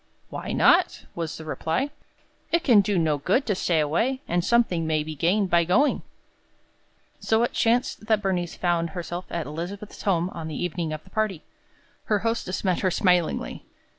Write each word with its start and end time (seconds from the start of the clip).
"Why 0.29 0.51
not?" 0.51 1.05
was 1.13 1.37
the 1.37 1.45
reply. 1.45 1.91
"It 2.51 2.63
can 2.63 2.81
do 2.81 2.97
no 2.97 3.19
good 3.19 3.45
to 3.45 3.53
stay 3.53 3.79
away, 3.79 4.21
and 4.27 4.43
something 4.43 4.87
may 4.87 5.03
be 5.03 5.13
gained 5.13 5.51
by 5.51 5.63
going." 5.63 6.01
So 7.19 7.43
it 7.43 7.53
chanced 7.53 8.07
that 8.07 8.19
Bernice 8.19 8.55
found 8.55 8.89
herself 8.97 9.25
at 9.29 9.45
Elizabeth's 9.45 10.01
home 10.01 10.31
on 10.31 10.47
the 10.47 10.59
evening 10.59 10.91
of 10.91 11.03
the 11.03 11.11
party. 11.11 11.43
Her 12.05 12.17
hostess 12.25 12.63
met 12.63 12.79
her 12.79 12.89
smilingly. 12.89 13.63